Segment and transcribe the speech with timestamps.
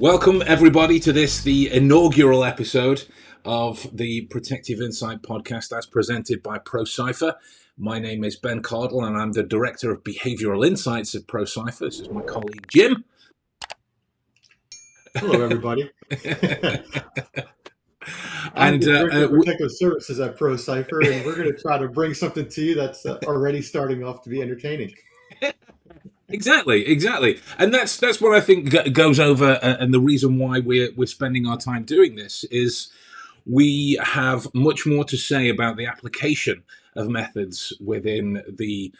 [0.00, 3.02] Welcome, everybody, to this, the inaugural episode
[3.44, 7.34] of the Protective Insight podcast as presented by ProCypher.
[7.76, 11.80] My name is Ben Cardle, and I'm the Director of Behavioral Insights at ProCypher.
[11.80, 13.02] This is my colleague, Jim.
[15.16, 15.90] Hello, everybody.
[18.54, 22.48] and uh, uh, protective services at ProCypher, and we're going to try to bring something
[22.48, 24.94] to you that's uh, already starting off to be entertaining.
[26.30, 30.58] Exactly, exactly, and that's that's what I think goes over, uh, and the reason why
[30.58, 32.90] we're we're spending our time doing this is
[33.46, 36.64] we have much more to say about the application
[36.96, 38.92] of methods within the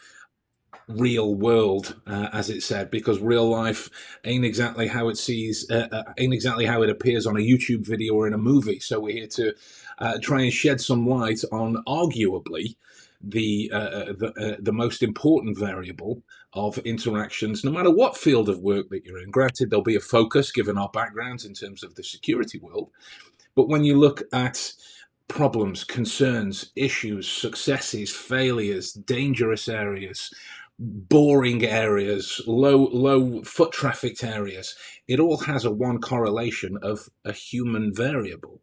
[0.89, 3.89] real world, uh, as it said, because real life
[4.25, 7.85] ain't exactly how it sees, uh, uh, ain't exactly how it appears on a YouTube
[7.85, 8.79] video or in a movie.
[8.79, 9.53] So we're here to
[9.99, 12.75] uh, try and shed some light on arguably
[13.21, 18.49] the uh, uh, the, uh, the most important variable of interactions, no matter what field
[18.49, 19.29] of work that you're in.
[19.29, 22.89] Granted, there'll be a focus given our backgrounds in terms of the security world,
[23.55, 24.73] but when you look at
[25.27, 30.33] problems, concerns, issues, successes, failures, dangerous areas,
[30.79, 34.75] boring areas, low low foot trafficked areas,
[35.07, 38.61] it all has a one correlation of a human variable.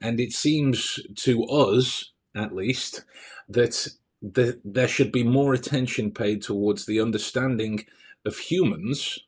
[0.00, 3.04] And it seems to us, at least,
[3.52, 3.88] that
[4.20, 7.84] the, there should be more attention paid towards the understanding
[8.24, 9.18] of humans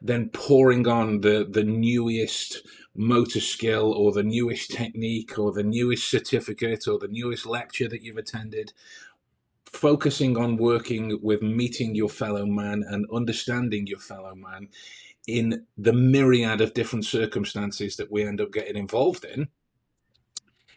[0.00, 2.62] than pouring on the, the newest
[2.94, 8.02] motor skill or the newest technique or the newest certificate or the newest lecture that
[8.02, 8.72] you've attended.
[9.64, 14.68] Focusing on working with meeting your fellow man and understanding your fellow man
[15.26, 19.48] in the myriad of different circumstances that we end up getting involved in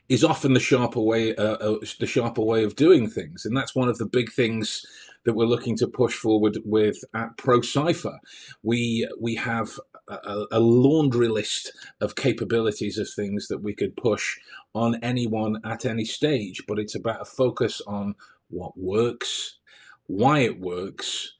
[0.09, 3.75] is often the sharper way uh, uh, the sharper way of doing things and that's
[3.75, 4.85] one of the big things
[5.25, 8.17] that we're looking to push forward with at ProCypher.
[8.63, 14.37] We we have a, a, laundry list of capabilities of things that we could push
[14.73, 18.15] on anyone at any stage, but it's about a focus on
[18.49, 19.59] what works,
[20.07, 21.33] why it works,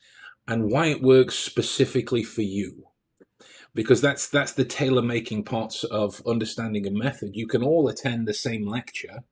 [0.48, 2.89] and why it works specifically for you
[3.74, 7.36] because that's that's the tailor making parts of understanding a method.
[7.36, 9.24] You can all attend the same lecture,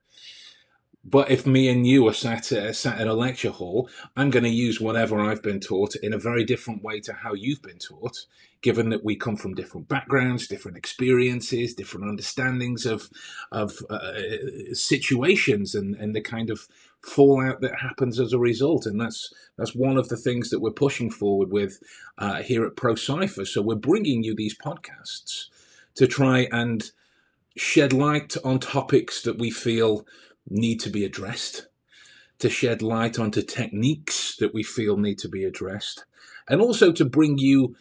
[1.09, 4.43] but if me and you are sat, uh, sat in a lecture hall, I'm going
[4.43, 7.77] to use whatever I've been taught in a very different way to how you've been
[7.77, 8.25] taught,
[8.61, 13.09] given that we come from different backgrounds, different experiences, different understandings of
[13.53, 14.13] of uh,
[14.73, 16.67] situations, and and the kind of
[17.01, 18.85] fallout that happens as a result.
[18.85, 21.79] And that's that's one of the things that we're pushing forward with
[22.17, 23.47] uh, here at ProCypher.
[23.47, 25.45] So we're bringing you these podcasts
[25.95, 26.91] to try and
[27.55, 30.05] shed light on topics that we feel
[30.49, 31.67] need to be addressed,
[32.39, 36.05] to shed light onto techniques that we feel need to be addressed,
[36.49, 37.75] and also to bring you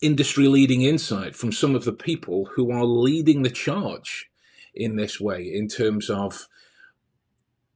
[0.00, 4.30] industry leading insight from some of the people who are leading the charge
[4.74, 6.48] in this way in terms of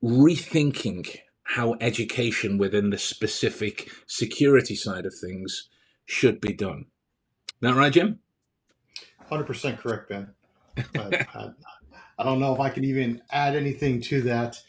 [0.03, 5.69] rethinking how education within the specific security side of things
[6.05, 6.87] should be done.
[7.61, 8.21] That right, Jim?
[9.31, 10.29] 100% correct, Ben.
[12.25, 14.61] don't know if I can even add anything to that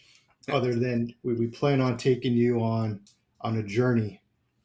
[0.50, 3.00] other than we, we plan on taking you on
[3.42, 4.22] on a journey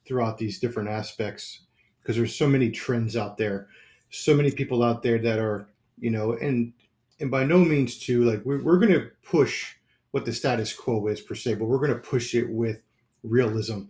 [0.07, 1.63] throughout these different aspects
[2.01, 3.69] because there's so many trends out there
[4.11, 6.73] so many people out there that are you know and
[7.21, 9.75] and by no means to like we're, we're going to push
[10.13, 12.83] what the status quo is per se but we're going to push it with
[13.23, 13.83] realism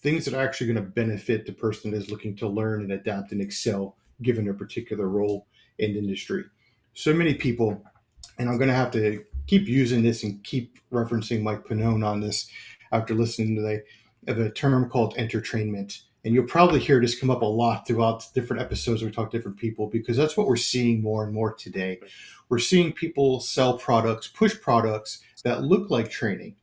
[0.00, 2.92] things that are actually going to benefit the person that is looking to learn and
[2.92, 5.46] adapt and excel given their particular role
[5.78, 6.44] in industry.
[6.94, 7.82] So many people
[8.38, 12.20] and I'm going to have to keep using this and keep referencing Mike Pannone on
[12.20, 12.48] this
[12.92, 13.82] after listening to the
[14.28, 16.02] of a term called entertainment.
[16.24, 19.38] And you'll probably hear this come up a lot throughout different episodes we talk to
[19.38, 22.00] different people because that's what we're seeing more and more today.
[22.48, 26.56] We're seeing people sell products, push products that look like training.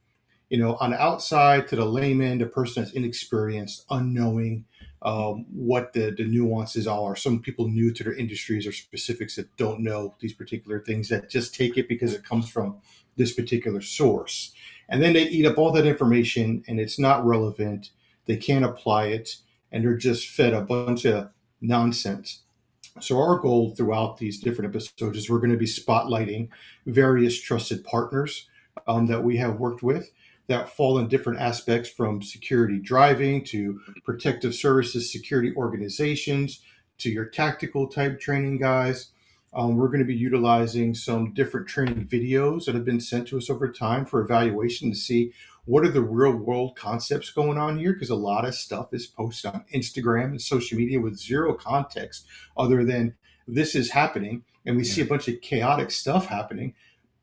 [0.50, 4.66] You know, on the outside to the layman, the person that's inexperienced, unknowing,
[5.06, 7.16] um, what the, the nuances are.
[7.16, 11.30] Some people new to their industries or specifics that don't know these particular things that
[11.30, 12.78] just take it because it comes from
[13.16, 14.54] this particular source.
[14.90, 17.92] And then they eat up all that information and it's not relevant.
[18.26, 19.38] They can't apply it
[19.72, 21.30] and they're just fed a bunch of
[21.62, 22.42] nonsense.
[23.02, 26.48] So, our goal throughout these different episodes is we're going to be spotlighting
[26.86, 28.48] various trusted partners
[28.88, 30.12] um, that we have worked with
[30.48, 36.62] that fall in different aspects from security driving to protective services, security organizations
[37.00, 39.10] to your tactical type training guys.
[39.54, 43.38] Um, we're going to be utilizing some different training videos that have been sent to
[43.38, 45.32] us over time for evaluation to see
[45.66, 49.08] what are the real world concepts going on here because a lot of stuff is
[49.08, 53.16] posted on Instagram and social media with zero context other than
[53.48, 56.74] this is happening and we see a bunch of chaotic stuff happening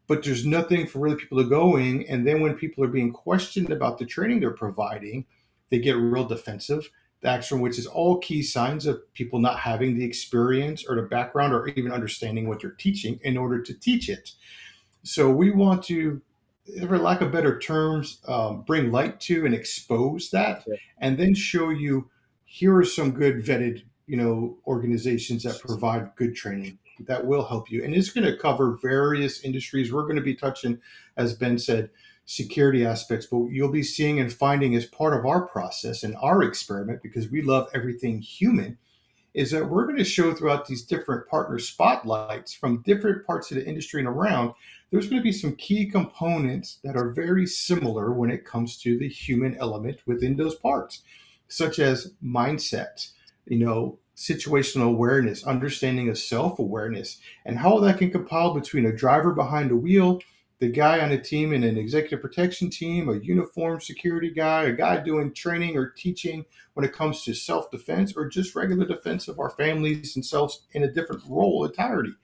[0.06, 3.12] but there's nothing for really people to go in and then when people are being
[3.12, 5.24] questioned about the training they're providing
[5.70, 6.90] they get real defensive.
[7.22, 11.02] That's action, which is all key signs of people not having the experience or the
[11.02, 14.32] background or even understanding what you're teaching in order to teach it.
[15.04, 16.20] So we want to
[16.86, 20.76] for lack of better terms um, bring light to and expose that Yeah.
[20.98, 22.08] and then show you
[22.44, 27.70] here are some good vetted you know organizations that provide good training that will help
[27.70, 27.84] you.
[27.84, 29.92] And it's going to cover various industries.
[29.92, 30.78] We're going to be touching
[31.16, 31.90] as ben said
[32.24, 36.42] security aspects but you'll be seeing and finding as part of our process and our
[36.42, 38.78] experiment because we love everything human
[39.34, 43.56] is that we're going to show throughout these different partner spotlights from different parts of
[43.56, 44.52] the industry and around
[44.90, 48.96] there's going to be some key components that are very similar when it comes to
[48.98, 51.02] the human element within those parts
[51.48, 53.10] such as mindset
[53.46, 59.32] you know situational awareness understanding of self-awareness and how that can compile between a driver
[59.32, 60.20] behind the wheel
[60.58, 64.72] the guy on a team in an executive protection team a uniform security guy a
[64.72, 66.44] guy doing training or teaching
[66.74, 70.84] when it comes to self-defense or just regular defense of our families and selves in
[70.84, 72.14] a different role entirety.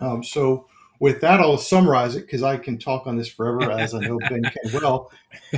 [0.00, 0.66] Um, so
[1.00, 4.18] with that i'll summarize it because i can talk on this forever as i know
[4.28, 5.10] ben can well.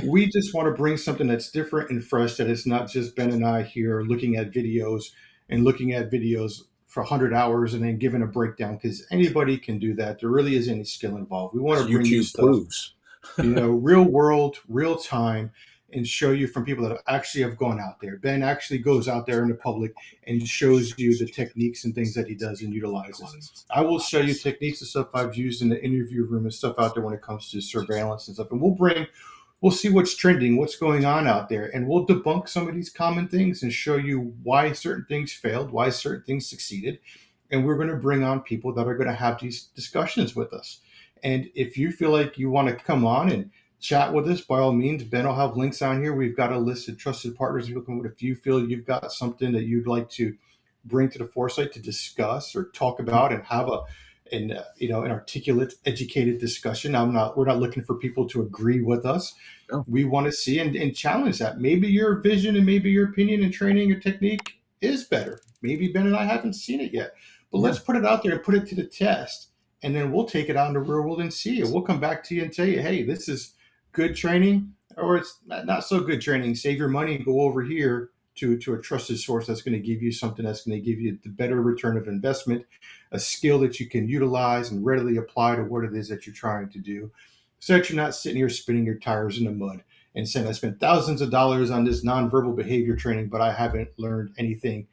[0.03, 3.31] We just want to bring something that's different and fresh that it's not just ben
[3.31, 5.11] and i here looking at videos
[5.49, 6.61] and looking at videos
[6.95, 10.17] for 100 hours and then giving a breakdown because anybody can do that.
[10.21, 11.53] There really isn't any skill involved.
[11.53, 12.45] We want to bring you YouTube stuff.
[12.45, 12.93] proves.
[13.37, 15.51] you know real world real time
[15.95, 19.25] and show you from people that actually have gone out there ben actually goes out
[19.25, 19.93] there in the public
[20.27, 24.19] and shows you the techniques and things that he does and utilizes I will show
[24.19, 27.13] you techniques and stuff I've used in the interview room and stuff out there when
[27.13, 28.51] it comes to surveillance and stuff.
[28.51, 29.07] And we'll bring,
[29.61, 32.89] we'll see what's trending, what's going on out there, and we'll debunk some of these
[32.89, 36.99] common things and show you why certain things failed, why certain things succeeded.
[37.51, 40.53] And we're going to bring on people that are going to have these discussions with
[40.53, 40.79] us.
[41.23, 43.51] And if you feel like you want to come on and
[43.85, 46.13] chat with us, by all means, Ben will have links on here.
[46.13, 47.69] We've got a list of trusted partners.
[47.69, 50.35] If you feel you've got something that you'd like to
[50.85, 53.81] bring to the foresight to discuss or talk about and have a
[54.31, 58.27] an uh, you know an articulate educated discussion i'm not we're not looking for people
[58.27, 59.35] to agree with us.
[59.71, 59.85] No.
[59.87, 61.59] we want to see and, and challenge that.
[61.59, 65.41] Maybe your vision and maybe your opinion and training or technique is better.
[65.61, 67.13] Maybe ben and i haven't seen it yet.
[67.51, 69.49] But let's put it out there and put it to the test
[69.83, 71.69] and then we'll take it out in the real world and see it.
[71.69, 73.53] We'll come back to you and tell you hey this is
[73.95, 77.63] good training or it's not, not so good training save your money and go over
[77.63, 80.85] here to, to a trusted source that's going to give you something that's going to
[80.85, 82.65] give you the better return of investment,
[83.11, 86.35] a skill that you can utilize and readily apply to what it is that you're
[86.35, 87.09] trying to do,
[87.59, 89.83] so that you're not sitting here spinning your tires in the mud
[90.15, 93.89] and saying, I spent thousands of dollars on this nonverbal behavior training, but I haven't
[93.97, 94.87] learned anything.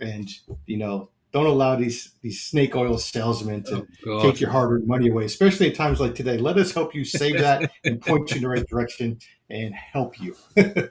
[0.00, 0.28] And,
[0.66, 5.08] you know, don't allow these these snake oil salesmen to Oh, take your hard-earned money
[5.08, 6.38] away, especially at times like today.
[6.38, 9.18] Let us help you save that and point you in the right direction
[9.48, 10.36] and help you.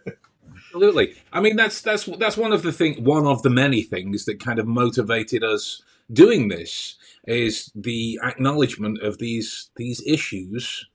[0.70, 1.16] Absolutely.
[1.34, 4.44] I mean, that's that's that's one of the thing, one of the many things that
[4.44, 5.82] kind of motivated us
[6.12, 6.96] doing this
[7.26, 10.88] is the acknowledgement of these these issues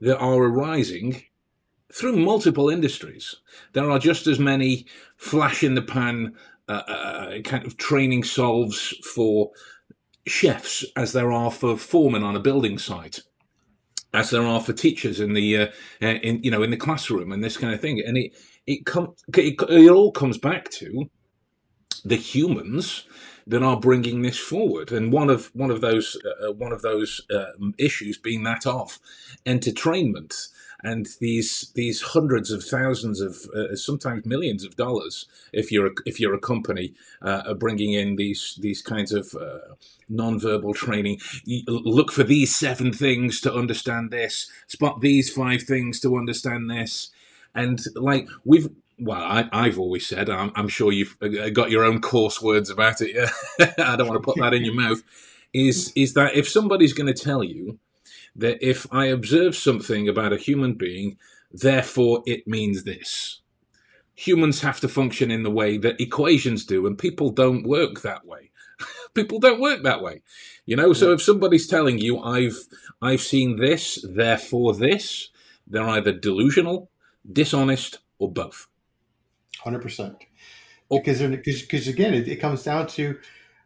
[0.00, 1.22] that are arising
[1.92, 3.36] through multiple industries.
[3.72, 6.34] There are just as many flash in the pan
[6.68, 9.50] uh, uh, kind of training solves for
[10.26, 13.20] chefs as there are for foremen on a building site
[14.16, 15.66] as there are for teachers in the uh,
[16.02, 18.02] uh, in you know in the classroom and this kind of thing.
[18.04, 18.34] And it
[18.66, 21.10] it com- it, it all comes back to
[22.04, 23.04] the humans
[23.46, 24.90] that are bringing this forward.
[24.90, 28.98] And one of one of those uh, one of those um, issues being that of
[29.44, 30.34] entertainment
[30.86, 35.90] and these these hundreds of thousands of uh, sometimes millions of dollars if you're a,
[36.06, 39.74] if you're a company uh, are bringing in these these kinds of uh,
[40.08, 41.18] non-verbal training.
[41.66, 44.48] Look for these seven things to understand this.
[44.68, 47.10] Spot these five things to understand this.
[47.52, 51.84] And like we've well I, i've always said I'm, I'm sure you've uh, got your
[51.84, 53.30] own coarse words about it yeah.
[53.78, 55.02] I don't want to put that in your mouth.
[55.52, 57.78] Is is that if somebody's going to tell you
[58.36, 61.16] that if i observe something about a human being
[61.50, 63.40] therefore it means this
[64.14, 68.26] humans have to function in the way that equations do and people don't work that
[68.26, 68.50] way
[69.14, 70.22] people don't work that way
[70.64, 72.66] you know so if somebody's telling you i've
[73.02, 75.30] i've seen this therefore this
[75.66, 76.90] they're either delusional
[77.32, 78.68] dishonest or both
[79.66, 80.16] Hundred percent.
[80.90, 81.00] Oh.
[81.00, 81.20] Because
[81.62, 83.18] because again, it, it comes down to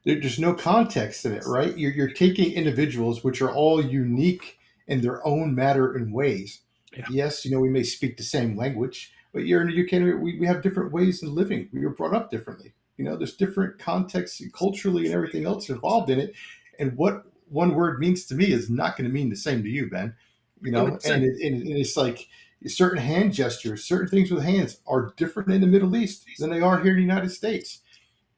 [0.05, 1.77] there, there's no context in it, right?
[1.77, 4.59] You're, you're taking individuals which are all unique
[4.91, 6.61] in their own matter and ways.
[6.93, 7.07] Yeah.
[7.11, 10.21] Yes, you know we may speak the same language, but you're in the UK.
[10.21, 11.69] We, we have different ways of living.
[11.73, 12.75] We were brought up differently.
[12.99, 16.35] You know, there's different contexts culturally and everything else involved in it.
[16.79, 19.69] And what one word means to me is not going to mean the same to
[19.69, 20.15] you, Ben.
[20.61, 22.29] You know, and, it, and it's like
[22.67, 26.61] certain hand gestures, certain things with hands are different in the Middle East than they
[26.61, 27.81] are here in the United States.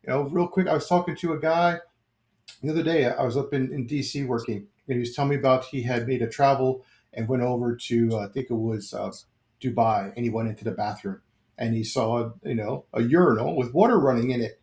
[0.05, 1.79] You know, real quick, I was talking to a guy
[2.63, 3.07] the other day.
[3.07, 6.09] I was up in, in DC working, and he was telling me about he had
[6.09, 9.13] made a travel and went over to, uh, I think it was uh,
[9.61, 11.21] Dubai, and he went into the bathroom
[11.59, 14.61] and he saw, you know, a urinal with water running in it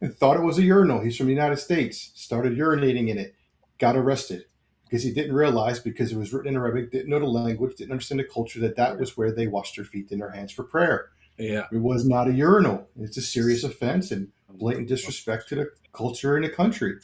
[0.00, 1.00] and thought it was a urinal.
[1.00, 3.34] He's from the United States, started urinating in it,
[3.78, 4.44] got arrested
[4.84, 7.92] because he didn't realize because it was written in Arabic, didn't know the language, didn't
[7.92, 10.64] understand the culture that that was where they washed their feet and their hands for
[10.64, 11.10] prayer.
[11.38, 12.88] Yeah, it was not a urinal.
[12.98, 16.96] It's a serious offense and blatant disrespect to the culture in the country.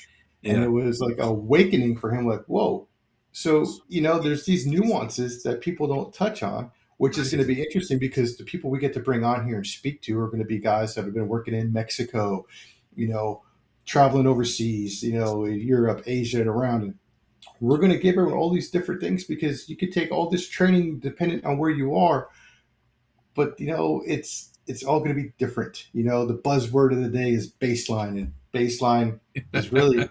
[0.46, 0.54] Yeah.
[0.54, 2.88] And it was like awakening for him, like, whoa.
[3.32, 7.46] So, you know, there's these nuances that people don't touch on, which is going to
[7.46, 10.28] be interesting because the people we get to bring on here and speak to are
[10.28, 12.46] going to be guys that have been working in Mexico,
[12.94, 13.42] you know,
[13.84, 16.82] traveling overseas, you know, Europe, Asia, and around.
[16.82, 16.94] And
[17.60, 20.48] we're going to give everyone all these different things because you could take all this
[20.48, 22.28] training dependent on where you are,
[23.34, 25.88] but you know it's it's all going to be different.
[25.92, 29.20] You know, the buzzword of the day is baseline, and baseline
[29.52, 30.08] is really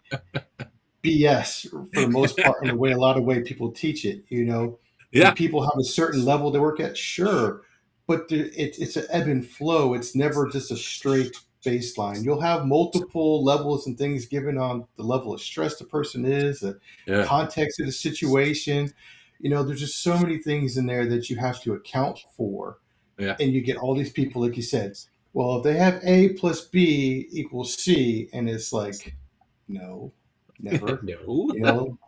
[1.04, 4.24] BS for the most part in the way a lot of way people teach it.
[4.30, 4.80] You know,
[5.12, 7.62] yeah, people have a certain level they work at, sure,
[8.08, 9.94] but it's it's an ebb and flow.
[9.94, 12.24] It's never just a straight baseline.
[12.24, 16.60] You'll have multiple levels and things given on the level of stress the person is,
[16.60, 17.26] the yeah.
[17.26, 18.94] context of the situation.
[19.40, 22.78] You know, there's just so many things in there that you have to account for.
[23.18, 23.36] Yeah.
[23.40, 24.98] And you get all these people, like you said,
[25.36, 29.14] well, if they have A plus B equals C, and it's like,
[29.68, 30.14] no,
[30.62, 31.02] never.
[31.04, 31.52] no.
[31.54, 32.00] You know,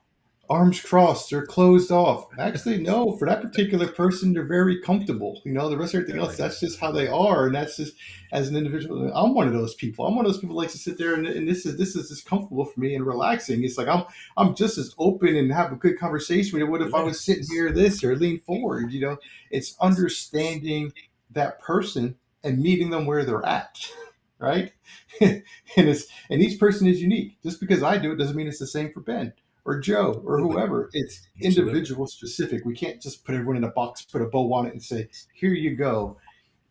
[0.50, 2.28] arms crossed, they're closed off.
[2.40, 5.42] Actually, no, for that particular person, they're very comfortable.
[5.44, 7.48] You know, the rest of everything else, that's just how they are.
[7.48, 7.96] And that's just
[8.32, 9.12] as an individual.
[9.14, 10.06] I'm one of those people.
[10.06, 11.98] I'm one of those people who likes to sit there and, and this is this
[11.98, 13.62] is just comfortable for me and relaxing.
[13.62, 14.06] It's like I'm
[14.38, 16.72] I'm just as open and have a good conversation with it.
[16.72, 18.94] What if I was sitting here this or lean forward?
[18.94, 19.18] You know,
[19.52, 20.94] it's understanding
[21.32, 23.78] that person and meeting them where they're at.
[24.40, 24.72] Right.
[25.20, 25.44] and
[25.76, 27.42] it's and each person is unique.
[27.42, 29.34] Just because I do it doesn't mean it's the same for Ben
[29.66, 30.90] or Joe or whoever.
[30.94, 32.64] It's individual specific.
[32.64, 35.10] We can't just put everyone in a box, put a bow on it, and say,
[35.34, 36.18] "Here you go."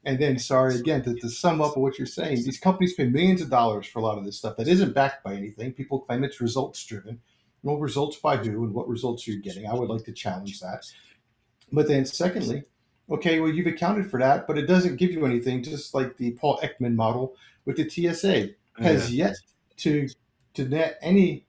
[0.04, 2.36] And then, sorry again to, to sum up what you're saying.
[2.44, 5.24] These companies pay millions of dollars for a lot of this stuff that isn't backed
[5.24, 5.72] by anything.
[5.72, 7.20] People claim it's results driven.
[7.64, 9.66] Well, results by who and what results you're you getting?
[9.66, 10.86] I would like to challenge that.
[11.72, 12.62] But then, secondly,
[13.10, 15.62] okay, well, you've accounted for that, but it doesn't give you anything.
[15.62, 17.34] Just like the Paul Ekman model
[17.64, 19.26] with the TSA has yeah.
[19.26, 19.36] yet
[19.78, 20.08] to
[20.54, 21.44] to net any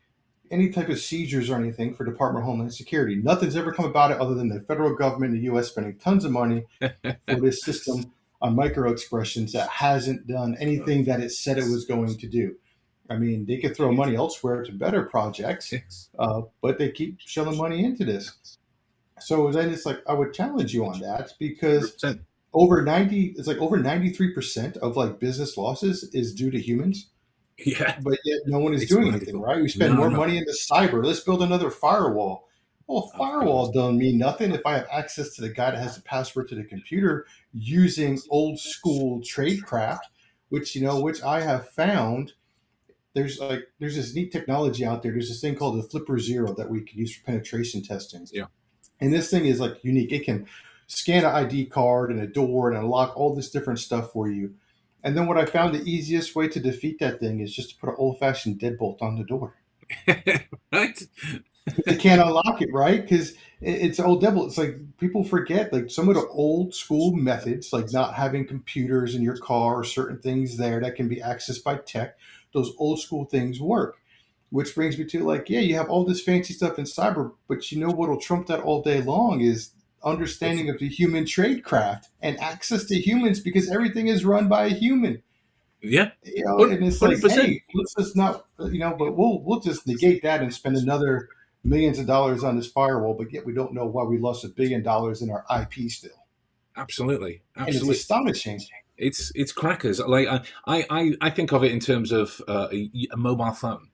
[0.49, 3.15] any type of seizures or anything for Department of Homeland Security.
[3.15, 5.69] Nothing's ever come about it other than the federal government in the U.S.
[5.69, 11.19] spending tons of money for this system on micro expressions that hasn't done anything that
[11.19, 12.55] it said it was going to do.
[13.09, 15.73] I mean, they could throw money elsewhere to better projects,
[16.19, 18.56] uh, but they keep shelling money into this.
[19.19, 22.19] So then it's like I would challenge you on that because 100%.
[22.53, 26.59] over ninety, it's like over ninety three percent of like business losses is due to
[26.59, 27.09] humans.
[27.59, 27.97] Yeah.
[28.01, 29.61] But yet no one is it's doing anything, right?
[29.61, 30.17] We spend no, more no.
[30.17, 31.03] money into cyber.
[31.03, 32.47] Let's build another firewall.
[32.87, 36.01] Well, firewall don't mean nothing if I have access to the guy that has the
[36.03, 39.99] password to the computer using old school tradecraft,
[40.49, 42.33] which you know, which I have found.
[43.13, 45.11] There's like there's this neat technology out there.
[45.11, 48.27] There's this thing called the Flipper Zero that we can use for penetration testing.
[48.31, 48.45] Yeah.
[48.99, 50.11] And this thing is like unique.
[50.11, 50.47] It can
[50.87, 54.53] scan an ID card and a door and unlock all this different stuff for you
[55.07, 57.77] and then what I found the easiest way to defeat that thing is just to
[57.77, 59.55] put an old fashioned deadbolt on the door.
[60.71, 61.01] right?
[61.85, 63.01] they can't unlock it, right?
[63.01, 64.47] Because it's old deadbolt.
[64.47, 69.15] It's like people forget like some of the old school methods, like not having computers
[69.15, 72.17] in your car or certain things there that can be accessed by tech.
[72.53, 74.01] Those old school things work.
[74.49, 77.69] Which brings me to like, yeah, you have all this fancy stuff in cyber, but
[77.71, 79.71] you know what'll trump that all day long is
[80.03, 84.69] understanding of the human tradecraft and access to humans because everything is run by a
[84.69, 85.21] human.
[85.81, 87.23] Yeah, you know, and it's 100%.
[87.23, 90.75] like, hey, let's just not, you know, but we'll we'll just negate that and spend
[90.75, 91.29] another
[91.63, 94.49] millions of dollars on this firewall, but yet we don't know why we lost a
[94.49, 96.11] billion dollars in our IP still.
[96.75, 98.61] Absolutely, absolutely, and it's astonishing.
[98.97, 99.99] It's it's crackers.
[99.99, 103.89] Like I I I think of it in terms of uh, a, a mobile phone,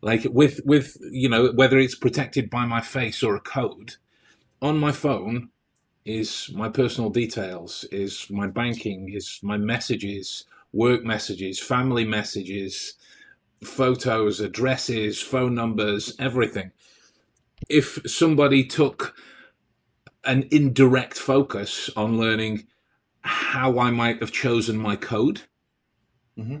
[0.00, 3.96] like with with you know whether it's protected by my face or a code
[4.62, 5.50] on my phone
[6.06, 12.94] is my personal details, is my banking, is my messages, work messages, family messages,
[13.64, 16.70] photos, addresses, phone numbers, everything.
[17.68, 19.16] If somebody took
[20.24, 22.66] an indirect focus on learning
[23.22, 25.42] how I might have chosen my code,
[26.38, 26.58] mm-hmm.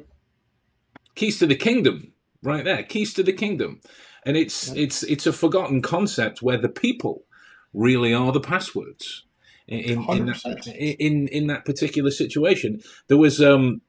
[1.14, 2.12] keys to the kingdom,
[2.46, 2.82] right there.
[2.82, 3.80] Keys to the kingdom,
[4.24, 4.84] and it's yeah.
[4.84, 7.24] it's it's a forgotten concept where the people
[7.74, 9.24] really are the passwords.
[9.68, 13.82] In in that, in in that particular situation, there was um,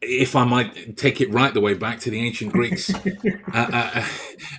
[0.00, 3.00] if I might take it right the way back to the ancient Greeks, uh,
[3.52, 4.06] uh, uh,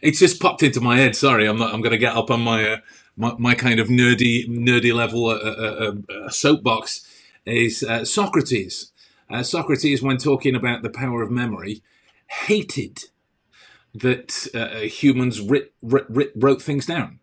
[0.01, 1.15] it's just popped into my head.
[1.15, 1.74] Sorry, I'm not.
[1.74, 2.77] I'm going to get up on my, uh,
[3.15, 7.07] my, my kind of nerdy nerdy level uh, uh, soapbox.
[7.45, 8.91] Is Socrates?
[9.43, 11.84] Socrates, when talking about the power of memory,
[12.27, 13.00] hated
[13.94, 17.20] that uh, uh, humans writ, writ, writ, wrote things down.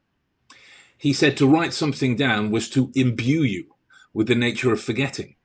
[0.97, 3.75] He said to write something down was to imbue you
[4.15, 5.37] with the nature of forgetting.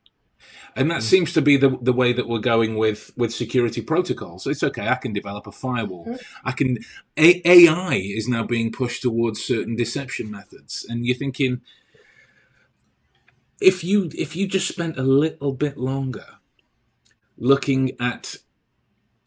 [0.75, 1.03] And that mm.
[1.03, 4.45] seems to be the, the way that we're going with with security protocols.
[4.45, 6.05] It's okay i can develop a firewall.
[6.05, 6.15] Hmm.
[6.45, 6.77] I can
[7.17, 10.85] a, ai is now being pushed towards certain deception methods.
[10.87, 11.61] And you're thinking
[13.59, 16.25] if you if you just spent a little bit longer
[17.37, 18.35] looking at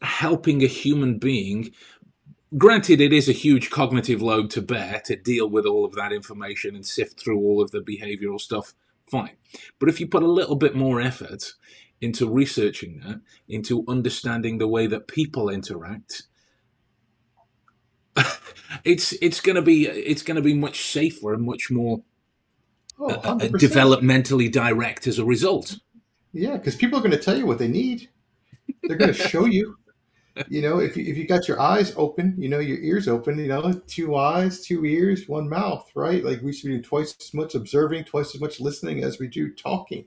[0.01, 1.71] helping a human being
[2.57, 6.11] granted it is a huge cognitive load to bear to deal with all of that
[6.11, 8.73] information and sift through all of the behavioral stuff
[9.11, 9.35] fine.
[9.77, 11.53] But if you put a little bit more effort
[11.99, 16.23] into researching that, into understanding the way that people interact,
[18.83, 22.01] it's it's going to be it's going to be much safer and much more
[22.99, 25.77] oh, uh, uh developmentally direct as a result.
[26.33, 28.09] Yeah, because people are going to tell you what they need.
[28.83, 29.77] They're going to show you
[30.47, 33.37] you know, if you, if you got your eyes open, you know, your ears open,
[33.37, 36.23] you know, two eyes, two ears, one mouth, right?
[36.23, 39.53] Like we should do twice as much observing, twice as much listening as we do
[39.53, 40.05] talking.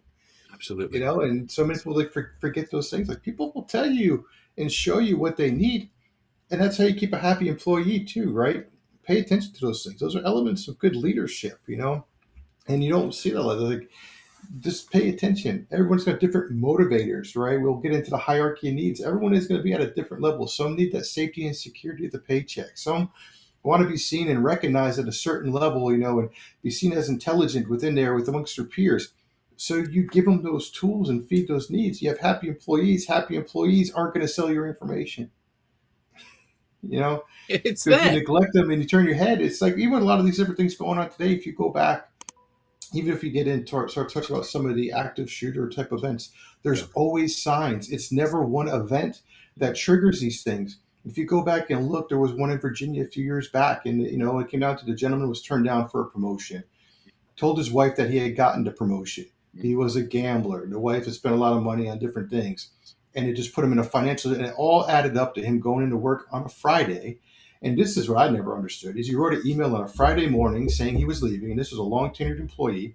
[0.52, 0.98] Absolutely.
[0.98, 3.08] You know, and so many people like forget those things.
[3.08, 4.24] Like people will tell you
[4.56, 5.90] and show you what they need,
[6.50, 8.66] and that's how you keep a happy employee too, right?
[9.02, 10.00] Pay attention to those things.
[10.00, 12.06] Those are elements of good leadership, you know.
[12.66, 13.90] And you don't see that like
[14.60, 15.66] just pay attention.
[15.70, 17.60] Everyone's got different motivators, right?
[17.60, 19.00] We'll get into the hierarchy of needs.
[19.00, 20.46] Everyone is going to be at a different level.
[20.46, 22.76] Some need that safety and security of the paycheck.
[22.76, 23.10] Some
[23.62, 26.30] want to be seen and recognized at a certain level, you know, and
[26.62, 29.12] be seen as intelligent within there with amongst their peers.
[29.56, 32.02] So you give them those tools and feed those needs.
[32.02, 33.06] You have happy employees.
[33.06, 35.30] Happy employees aren't going to sell your information.
[36.86, 40.02] You know, it's if you neglect them and you turn your head, it's like even
[40.02, 41.32] a lot of these different things going on today.
[41.32, 42.10] If you go back
[42.92, 46.30] even if you get into start talking about some of the active shooter type events,
[46.62, 47.90] there's always signs.
[47.90, 49.22] It's never one event
[49.56, 50.78] that triggers these things.
[51.04, 53.86] If you go back and look, there was one in Virginia a few years back,
[53.86, 56.64] and you know it came down to the gentleman was turned down for a promotion.
[57.36, 59.26] Told his wife that he had gotten the promotion.
[59.54, 59.80] He mm-hmm.
[59.80, 60.66] was a gambler.
[60.66, 62.70] The wife had spent a lot of money on different things,
[63.14, 64.32] and it just put him in a financial.
[64.32, 67.18] And it all added up to him going into work on a Friday
[67.64, 70.28] and this is what I never understood: is he wrote an email on a Friday
[70.28, 72.94] morning saying he was leaving, and this was a long tenured employee.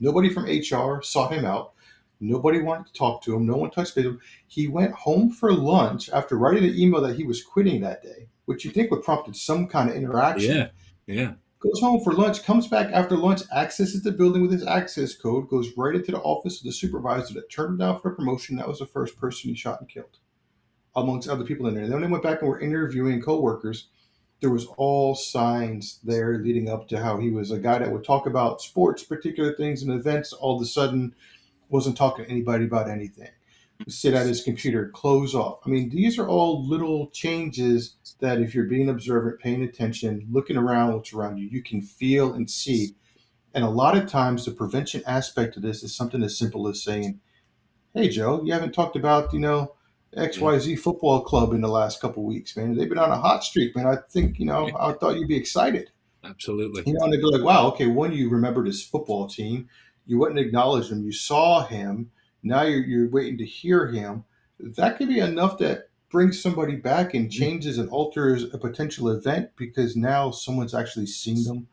[0.00, 1.72] Nobody from HR sought him out.
[2.20, 3.46] Nobody wanted to talk to him.
[3.46, 4.20] No one touched base with him.
[4.48, 8.28] He went home for lunch after writing an email that he was quitting that day,
[8.46, 10.56] which you think would prompted some kind of interaction.
[10.56, 10.68] Yeah,
[11.06, 11.32] yeah.
[11.60, 15.48] Goes home for lunch, comes back after lunch, accesses the building with his access code,
[15.48, 18.56] goes right into the office of the supervisor that turned him down for a promotion.
[18.56, 20.18] That was the first person he shot and killed
[20.94, 21.84] amongst other people in there.
[21.84, 23.88] And then they went back and were interviewing coworkers.
[24.40, 28.04] There was all signs there leading up to how he was a guy that would
[28.04, 30.32] talk about sports, particular things and events.
[30.32, 31.14] All of a sudden,
[31.68, 33.30] wasn't talking to anybody about anything.
[33.88, 35.60] Sit at his computer, close off.
[35.64, 40.56] I mean, these are all little changes that, if you're being observant, paying attention, looking
[40.56, 42.94] around what's around you, you can feel and see.
[43.54, 46.82] And a lot of times, the prevention aspect of this is something as simple as
[46.82, 47.20] saying,
[47.94, 49.74] "Hey, Joe, you haven't talked about, you know."
[50.16, 52.76] XYZ football club in the last couple weeks, man.
[52.76, 53.86] They've been on a hot streak, man.
[53.86, 55.90] I think, you know, I thought you'd be excited.
[56.24, 56.82] Absolutely.
[56.86, 59.68] You know, and they'd be like, wow, okay, one, you remembered his football team.
[60.06, 61.02] You wouldn't acknowledge him.
[61.02, 62.10] You saw him.
[62.42, 64.24] Now you're, you're waiting to hear him.
[64.60, 67.42] That could be enough that brings somebody back and mm-hmm.
[67.42, 71.66] changes and alters a potential event because now someone's actually seen them,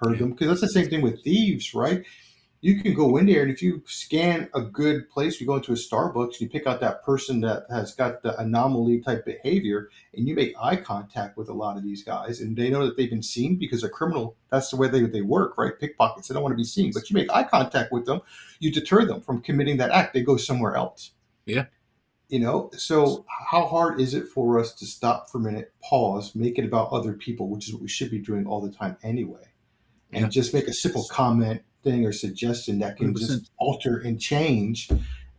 [0.00, 0.30] heard them.
[0.30, 2.04] Because that's the same thing with thieves, right?
[2.62, 5.72] You can go in there and if you scan a good place, you go into
[5.72, 10.28] a Starbucks, you pick out that person that has got the anomaly type behavior, and
[10.28, 13.10] you make eye contact with a lot of these guys, and they know that they've
[13.10, 15.76] been seen because a criminal, that's the way they, they work, right?
[15.78, 18.20] Pickpockets, they don't want to be seen, but you make eye contact with them,
[18.60, 20.14] you deter them from committing that act.
[20.14, 21.10] They go somewhere else.
[21.44, 21.64] Yeah.
[22.28, 26.36] You know, so how hard is it for us to stop for a minute, pause,
[26.36, 28.96] make it about other people, which is what we should be doing all the time
[29.02, 29.50] anyway,
[30.12, 30.28] and yeah.
[30.28, 33.18] just make a simple comment thing or suggestion that can 100%.
[33.18, 34.90] just alter and change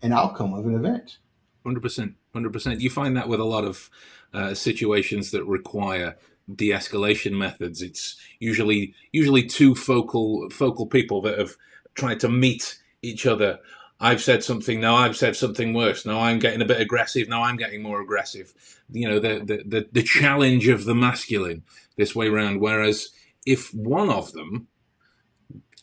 [0.02, 1.18] an outcome of an event.
[1.64, 2.82] Hundred percent, hundred percent.
[2.82, 3.90] You find that with a lot of
[4.34, 6.18] uh, situations that require
[6.54, 7.82] de-escalation methods.
[7.82, 11.56] It's usually usually two focal focal people that have
[11.96, 13.60] tried to meet each other
[14.04, 14.82] I've said something.
[14.82, 16.06] Now I've said something worse.
[16.06, 17.30] Now I'm getting a bit aggressive.
[17.30, 18.54] Now I'm getting more aggressive.
[18.92, 21.64] You know, the the the, the challenge of the masculine
[21.96, 22.60] this way around.
[22.60, 23.10] Whereas
[23.46, 24.68] if one of them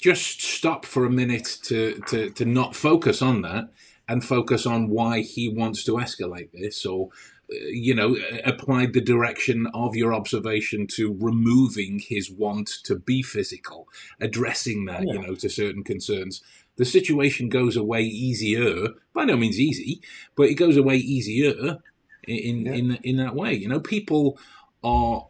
[0.00, 3.68] just stop for a minute to to to not focus on that
[4.08, 7.10] and focus on why he wants to escalate this or
[7.52, 13.22] uh, you know, applied the direction of your observation to removing his want to be
[13.22, 13.88] physical,
[14.20, 15.14] addressing that, yeah.
[15.14, 16.42] you know, to certain concerns.
[16.76, 20.00] The situation goes away easier, by no means easy,
[20.36, 21.78] but it goes away easier
[22.26, 22.72] in yeah.
[22.72, 23.54] in in that way.
[23.54, 24.38] You know, people
[24.82, 25.26] are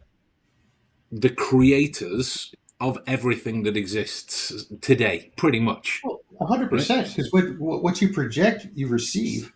[1.11, 6.01] the creators of everything that exists today, pretty much.
[6.31, 9.53] One hundred percent, because what what you project, you receive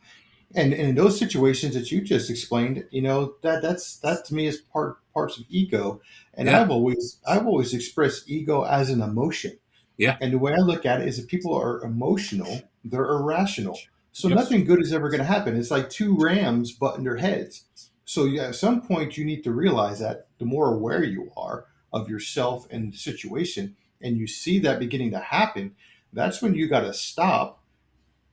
[0.56, 4.34] and, and in those situations that you just explained, you know that that's that to
[4.34, 6.02] me is part parts of ego,
[6.34, 6.62] and yeah.
[6.62, 9.58] I've always I've always expressed ego as an emotion.
[9.98, 10.18] Yeah.
[10.22, 13.80] And the way I look at it is, if people are emotional, they're irrational.
[14.12, 14.38] So yes.
[14.38, 15.58] nothing good is ever going to happen.
[15.58, 17.66] It's like two rams butting their heads.
[18.06, 21.66] So yeah, at some point, you need to realize that the more aware you are
[21.96, 25.76] of yourself and the situation, and you see that beginning to happen,
[26.14, 27.64] that's when you got to stop,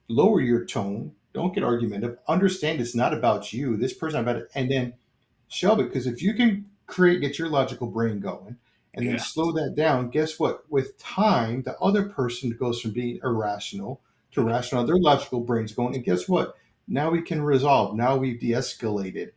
[0.08, 2.18] lower your tone, don't get argumentative.
[2.28, 3.76] Understand it's not about you.
[3.76, 4.94] This person about it, and then
[5.48, 5.84] shelve it.
[5.84, 8.56] Because if you can create, get your logical brain going,
[8.94, 9.22] and then yeah.
[9.22, 10.64] slow that down, guess what?
[10.68, 14.00] With time, the other person goes from being irrational
[14.32, 14.84] to rational.
[14.84, 16.56] Their logical brain's going, and guess what?
[16.86, 17.96] Now we can resolve.
[17.96, 19.30] Now we've de-escalated.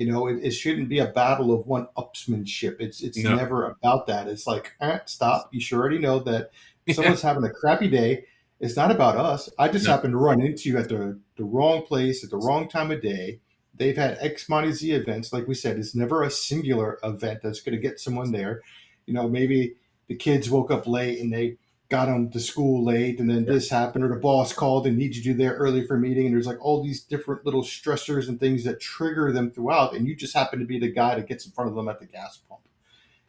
[0.00, 2.80] You know, it, it shouldn't be a battle of one upsmanship.
[2.80, 3.36] It's it's no.
[3.36, 4.28] never about that.
[4.28, 5.50] It's like, eh, stop.
[5.52, 6.50] You should already know that
[6.90, 8.24] someone's having a crappy day
[8.60, 9.48] it's not about us.
[9.58, 9.92] I just no.
[9.92, 13.00] happened to run into you at the, the wrong place at the wrong time of
[13.00, 13.40] day.
[13.74, 15.32] They've had X, Y, Z events.
[15.32, 18.60] Like we said, it's never a singular event that's going to get someone there.
[19.06, 19.76] You know, maybe
[20.08, 21.56] the kids woke up late and they
[21.90, 23.52] got them to school late, and then yeah.
[23.52, 26.26] this happened, or the boss called and needs you to there early for a meeting.
[26.26, 29.94] And there's like all these different little stressors and things that trigger them throughout.
[29.94, 31.98] And you just happen to be the guy that gets in front of them at
[31.98, 32.60] the gas pump,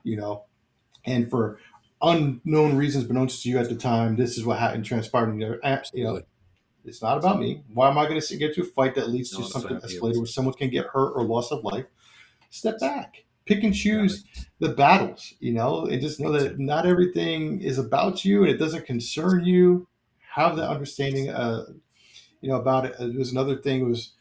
[0.04, 0.46] you know.
[1.04, 1.60] And for
[2.02, 5.34] unknown reasons, but known to you at the time, this is what happened, transpired.
[5.34, 6.02] You know, Absolutely.
[6.02, 6.22] You know,
[6.86, 7.64] it's not about me.
[7.74, 10.26] Why am I going to get to a fight that leads to something escalated where
[10.26, 11.86] someone can get hurt or loss of life?
[12.50, 14.24] Step back, pick and choose
[14.60, 18.58] the battles, you know, and just know that not everything is about you and it
[18.58, 19.88] doesn't concern you.
[20.36, 21.66] Have the understanding, uh,
[22.40, 22.96] you know, about it.
[22.98, 24.14] There was another thing It was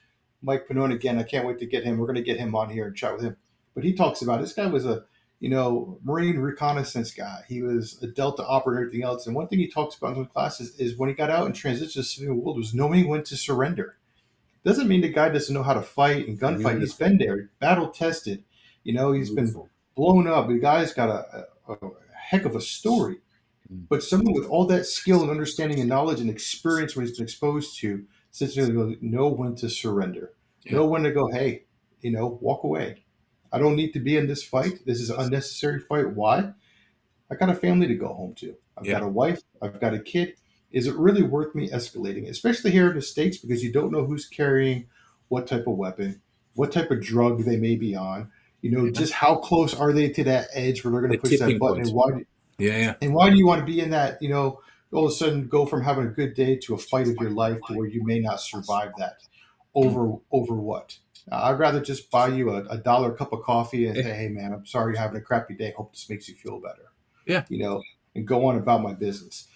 [0.42, 1.18] Mike Pannone again.
[1.18, 1.98] I can't wait to get him.
[1.98, 3.36] We're going to get him on here and chat with him.
[3.74, 5.04] But he talks about this guy was a
[5.40, 7.42] you know, Marine reconnaissance guy.
[7.48, 9.26] He was a Delta operator, everything else.
[9.26, 11.54] And one thing he talks about in the classes is when he got out and
[11.54, 13.96] transitioned to the civilian world was knowing when to surrender.
[14.64, 16.80] Doesn't mean the guy doesn't know how to fight and gunfight.
[16.80, 18.44] He's been there, battle tested.
[18.84, 19.62] You know, he's Beautiful.
[19.62, 20.48] been blown up.
[20.48, 23.18] The guy's got a, a, a heck of a story.
[23.72, 23.86] Mm.
[23.88, 27.24] But someone with all that skill and understanding and knowledge and experience, what he's been
[27.24, 30.32] exposed to, sits there go, know when to surrender,
[30.64, 30.74] yeah.
[30.74, 31.64] know when to go, hey,
[32.00, 33.04] you know, walk away
[33.52, 34.84] I don't need to be in this fight.
[34.86, 36.10] This is an unnecessary fight.
[36.10, 36.52] Why?
[37.30, 38.54] I got a family to go home to.
[38.76, 38.94] I've yeah.
[38.94, 39.42] got a wife.
[39.60, 40.34] I've got a kid.
[40.70, 44.04] Is it really worth me escalating, especially here in the States, because you don't know
[44.04, 44.86] who's carrying
[45.28, 46.22] what type of weapon,
[46.54, 48.30] what type of drug they may be on.
[48.62, 48.92] You know, yeah.
[48.92, 51.82] just how close are they to that edge where they're going to push that button,
[51.82, 52.10] and why?
[52.58, 52.94] yeah, yeah.
[53.00, 54.20] And why do you want to be in that?
[54.20, 54.60] You know,
[54.92, 57.30] all of a sudden go from having a good day to a fight of your
[57.30, 59.18] life to where you may not survive that.
[59.74, 60.98] Over over what?
[61.30, 64.02] Uh, I'd rather just buy you a, a dollar cup of coffee and yeah.
[64.02, 65.72] say, "Hey, man, I'm sorry you're having a crappy day.
[65.76, 66.90] Hope this makes you feel better."
[67.26, 67.82] Yeah, you know,
[68.14, 69.46] and go on about my business.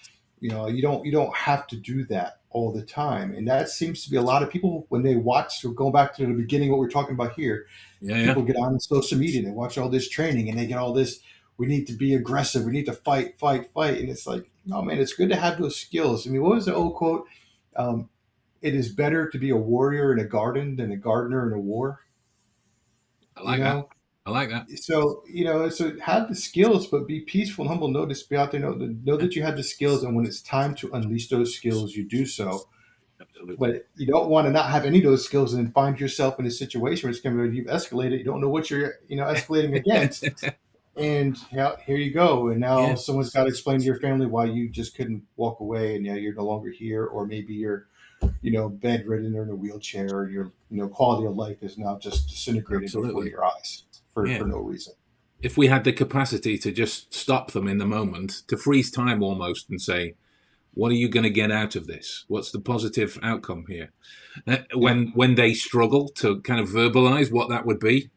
[0.40, 3.68] You know, you don't you don't have to do that all the time, and that
[3.68, 5.60] seems to be a lot of people when they watch.
[5.60, 7.66] So going back to the beginning, what we're talking about here,
[8.00, 8.54] yeah, people yeah.
[8.54, 11.20] get on social media and they watch all this training, and they get all this.
[11.58, 12.64] We need to be aggressive.
[12.64, 15.58] We need to fight, fight, fight, and it's like, no, man, it's good to have
[15.58, 16.26] those skills.
[16.26, 17.26] I mean, what was the old quote?
[17.76, 18.08] Um,
[18.62, 21.60] it is better to be a warrior in a garden than a gardener in a
[21.60, 22.00] war.
[23.36, 23.88] I like you know?
[23.88, 23.88] that.
[24.26, 24.70] I like that.
[24.78, 27.88] So you know, so have the skills, but be peaceful and humble.
[27.88, 28.60] Know this, be out there.
[28.60, 31.94] Know, know that you have the skills, and when it's time to unleash those skills,
[31.94, 32.66] you do so.
[33.20, 33.56] Absolutely.
[33.56, 36.46] But you don't want to not have any of those skills and find yourself in
[36.46, 38.18] a situation where it's going to be you've escalated.
[38.18, 40.24] You don't know what you're you know escalating against.
[40.96, 42.48] and yeah, here you go.
[42.48, 42.94] And now yeah.
[42.94, 46.14] someone's got to explain to your family why you just couldn't walk away, and now
[46.14, 47.88] you're no longer here, or maybe you're
[48.40, 51.76] you know, bedridden or in a wheelchair, or your you know quality of life is
[51.76, 53.12] now just disintegrated Absolutely.
[53.12, 53.84] before your eyes
[54.14, 54.38] for, yeah.
[54.38, 54.94] for no reason.
[55.42, 59.22] If we had the capacity to just stop them in the moment, to freeze time
[59.22, 60.14] almost, and say,
[60.72, 62.24] "What are you going to get out of this?
[62.29, 63.90] What's the positive outcome here?"
[64.46, 68.11] Uh, when when they struggle to kind of verbalize what that would be,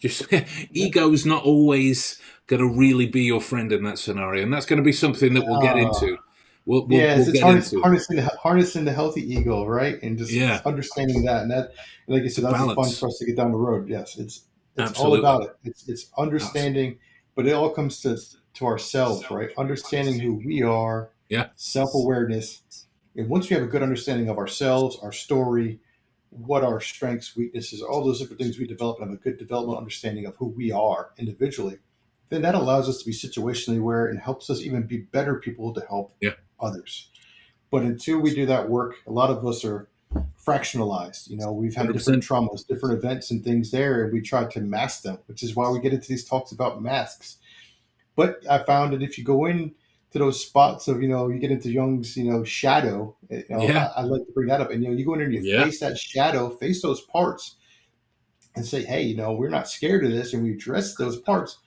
[0.00, 0.26] just
[0.72, 4.78] ego's not always going to really be your friend in that scenario, and that's going
[4.78, 6.18] to be something that we'll get into
[6.66, 7.82] we'll, we'll, yeah, we'll it's get harness, into.
[7.82, 10.02] harnessing the, harnessing the healthy ego, right?
[10.02, 10.60] And just Yeah.
[10.64, 11.72] understanding that, and that,
[12.08, 13.88] like I said, that's fun for us to get down the road.
[13.88, 14.44] Yes, it's
[14.76, 15.18] it's Absolutely.
[15.18, 15.56] all about it.
[15.64, 16.98] It's it's understanding,
[17.34, 18.18] but it all comes to
[18.54, 19.50] to ourselves, right?
[19.58, 21.10] Understanding who we are.
[21.28, 21.48] Yeah.
[21.56, 22.62] Self awareness,
[23.16, 25.80] and once we have a good understanding of ourselves, our story,
[26.30, 29.78] what our strengths, weaknesses, all those different things we develop, and have a good development
[29.78, 31.78] understanding of who we are individually,
[32.28, 35.72] then that allows us to be situationally aware and helps us even be better people
[35.74, 36.34] to help Yeah.
[36.60, 37.10] others.
[37.70, 39.88] But until we do that work, a lot of us are
[40.44, 41.28] fractionalized.
[41.28, 41.92] You know, we've had 100%.
[41.92, 45.54] different traumas, different events and things there, and we try to mask them, which is
[45.54, 47.38] why we get into these talks about masks.
[48.16, 49.74] But I found that if you go in
[50.10, 53.56] to those spots of, you know, you get into Jung's, you know, shadow, eh, you
[53.56, 53.90] know, Yeah.
[53.96, 54.70] I, I like to bring that up.
[54.70, 55.64] And, you know, you go in and you Yeah.
[55.64, 57.56] face that shadow, face those parts
[58.54, 60.34] and say, hey, you know, we're not scared of this.
[60.34, 61.58] And we address those parts.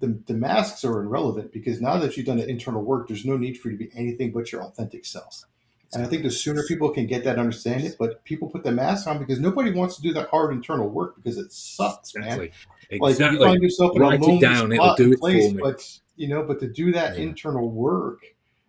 [0.00, 3.36] The, the masks are irrelevant because now that you've done the internal work, there's no
[3.36, 5.44] need for you to be anything but your authentic self.
[5.92, 8.72] And I think the sooner people can get that, understand it, but people put the
[8.72, 12.24] mask on because nobody wants to do that hard internal work because it sucks, man.
[12.26, 12.52] Exactly.
[12.98, 13.38] Like Exactly.
[13.38, 15.20] you find yourself in Write a it lonely down, it'll spot do and it for
[15.20, 15.60] place, me.
[15.62, 17.24] but you know, but to do that Yeah.
[17.24, 18.20] internal work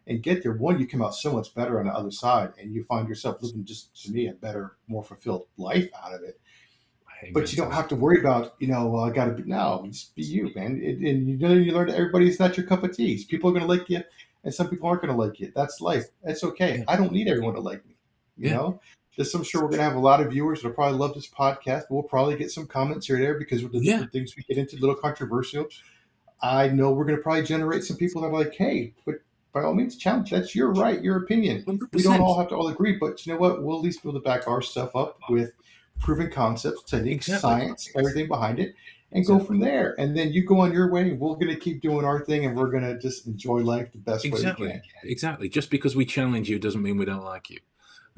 [0.07, 2.73] and get there, one, you come out so much better on the other side, and
[2.73, 6.39] you find yourself living just to me a better, more fulfilled life out of it.
[7.33, 9.83] But you don't have to worry about, you know, well, I got to be no,
[9.89, 10.79] just be you, man.
[10.81, 13.23] It, and you know, you learn that everybody's not your cup of tea.
[13.27, 14.01] People are going to like you,
[14.45, 15.53] and some people aren't going to like it.
[15.53, 16.05] That's life.
[16.23, 16.85] That's okay.
[16.87, 17.95] I don't need everyone to like me.
[18.37, 18.55] You Yeah.
[18.55, 18.79] know,
[19.15, 21.29] just I'm sure we're going to have a lot of viewers that'll probably love this
[21.29, 21.83] podcast.
[21.89, 23.93] We'll probably get some comments here and there because with the Yeah.
[23.93, 25.67] different things we get into, a little controversial.
[26.41, 29.15] I know we're going to probably generate some people that are like, hey, but
[29.53, 30.31] by all means, challenge.
[30.31, 31.63] That's your right, your opinion.
[31.65, 31.87] 100%.
[31.93, 33.63] We don't all have to all agree, but you know what?
[33.63, 35.53] We'll at least be able to back our stuff up with
[35.99, 37.49] proven concepts, techniques, Exactly.
[37.49, 38.75] science, everything behind it,
[39.11, 39.95] and go from there.
[39.97, 41.11] And then you go on your way.
[41.13, 43.97] We're going to keep doing our thing, and we're going to just enjoy life the
[43.99, 44.69] best way we Exactly.
[44.69, 44.81] can.
[45.03, 45.49] Exactly.
[45.49, 47.59] Just because we challenge you doesn't mean we don't like you.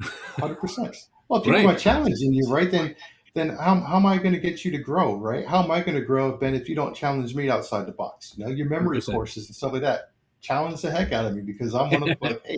[0.00, 0.96] Hundred percent.
[1.28, 1.76] Well, if people Right.
[1.76, 2.70] are challenging you, right?
[2.70, 2.96] Then,
[3.34, 5.46] then how, how am I going to get you to grow, right?
[5.46, 8.34] How am I going to grow, Ben, if you don't challenge me outside the box?
[8.36, 9.12] You know, your memory 100%.
[9.12, 10.10] courses and stuff like that.
[10.40, 12.56] Challenge the heck out of me because I'm one of the like, hey,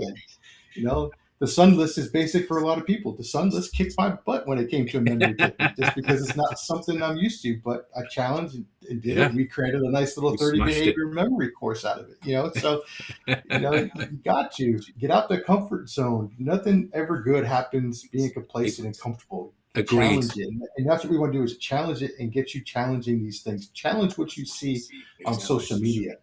[0.74, 3.12] you know, the sun list is basic for a lot of people.
[3.16, 5.34] The sun list kicked my butt when it came to a memory
[5.78, 7.58] just because it's not something I'm used to.
[7.64, 9.26] But I challenged and, and did Yeah.
[9.26, 9.34] it.
[9.34, 10.78] We created a nice little You 30 smashed it.
[10.80, 12.18] behavior memory course out of it.
[12.24, 12.82] You know, so
[13.26, 16.32] you know, you got to get out the comfort zone.
[16.38, 19.54] Nothing ever good happens being complacent and comfortable.
[19.76, 20.08] Agreed.
[20.08, 22.60] Challenge it, and that's what we want to do is challenge it and get you
[22.64, 23.68] challenging these things.
[23.68, 24.80] Challenge what you see
[25.24, 26.16] on social media.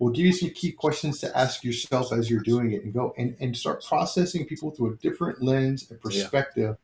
[0.00, 3.12] We'll give you some key questions to ask yourself as you're doing it, and go
[3.18, 6.78] and, and start processing people through a different lens and perspective.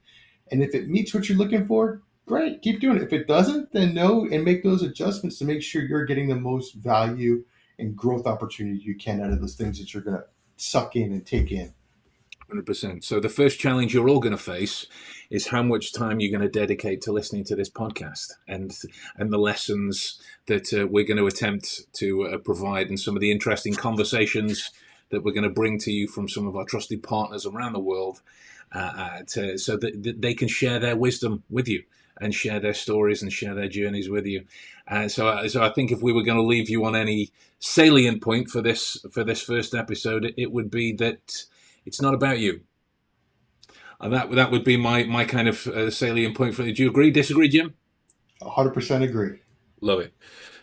[0.52, 3.02] And if it meets what you're looking for, great, keep doing it.
[3.02, 6.36] If it doesn't, then know and make those adjustments to make sure you're getting the
[6.36, 7.42] most value
[7.78, 10.24] and growth opportunity you can out of those things that you're going to
[10.56, 11.72] suck in and take in.
[12.52, 13.02] 100%.
[13.04, 14.86] So the first challenge you're all going to face
[15.30, 18.72] is how much time you're going to dedicate to listening to this podcast and
[19.16, 23.20] and the lessons that uh, we're going to attempt to uh, provide and some of
[23.20, 24.70] the interesting conversations
[25.10, 27.80] that we're going to bring to you from some of our trusted partners around the
[27.80, 28.22] world
[28.74, 31.82] uh, uh, to, so that, that they can share their wisdom with you
[32.20, 34.44] and share their stories and share their journeys with you.
[34.88, 37.30] Uh, so, uh, so I think if we were going to leave you on any
[37.58, 41.44] salient point for this for this first episode, it, it would be that
[41.86, 42.60] it's not about you.
[44.00, 46.76] And that that would be my my kind of uh, salient point for it.
[46.76, 47.10] Do you agree?
[47.10, 47.74] Disagree, Jim?
[48.42, 49.38] 100% agree.
[49.80, 50.12] Love it.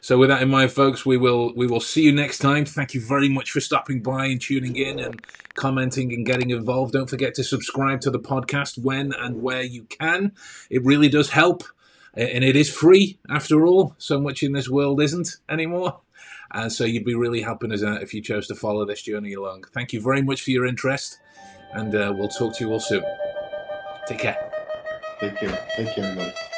[0.01, 2.65] So with that in mind, folks, we will we will see you next time.
[2.65, 6.91] Thank you very much for stopping by and tuning in and commenting and getting involved.
[6.91, 10.33] Don't forget to subscribe to the podcast when and where you can.
[10.69, 11.63] It really does help,
[12.13, 13.95] and it is free after all.
[13.97, 16.01] So much in this world isn't anymore.
[16.54, 19.34] And so you'd be really helping us out if you chose to follow this journey
[19.34, 19.63] along.
[19.74, 21.20] Thank you very much for your interest,
[21.74, 23.04] and uh, we'll talk to you all soon.
[24.08, 24.52] Take care.
[25.20, 25.68] Take care.
[25.78, 26.53] Take care, everybody.